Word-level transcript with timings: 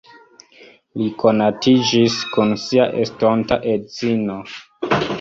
Li 1.01 1.09
konatiĝis 1.25 2.17
kun 2.33 2.57
sia 2.65 2.91
estonta 3.05 3.63
edzino. 3.79 4.43